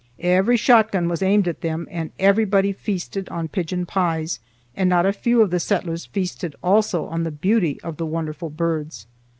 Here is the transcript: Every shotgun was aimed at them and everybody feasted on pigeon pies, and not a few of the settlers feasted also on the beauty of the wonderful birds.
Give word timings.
Every 0.23 0.57
shotgun 0.57 1.07
was 1.07 1.21
aimed 1.21 1.47
at 1.47 1.61
them 1.61 1.87
and 1.91 2.09
everybody 2.17 2.73
feasted 2.73 3.29
on 3.29 3.49
pigeon 3.49 3.85
pies, 3.85 4.39
and 4.75 4.89
not 4.89 5.05
a 5.05 5.13
few 5.13 5.43
of 5.43 5.51
the 5.51 5.59
settlers 5.59 6.07
feasted 6.07 6.55
also 6.63 7.05
on 7.05 7.23
the 7.23 7.29
beauty 7.29 7.79
of 7.83 7.97
the 7.97 8.05
wonderful 8.07 8.49
birds. 8.49 9.05